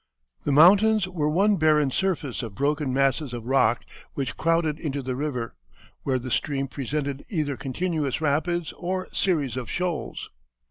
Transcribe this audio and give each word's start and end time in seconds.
The 0.45 0.51
mountains 0.51 1.07
were 1.07 1.29
one 1.29 1.57
barren 1.57 1.91
surface 1.91 2.41
of 2.41 2.55
broken 2.55 2.91
masses 2.91 3.33
of 3.35 3.45
rock 3.45 3.85
which 4.15 4.35
crowded 4.35 4.79
into 4.79 5.03
the 5.03 5.15
river, 5.15 5.53
where 6.01 6.17
the 6.17 6.31
stream 6.31 6.67
presented 6.67 7.23
either 7.29 7.55
continuous 7.55 8.19
rapids 8.19 8.73
or 8.75 9.09
series 9.13 9.55
of 9.55 9.69
shoals. 9.69 10.31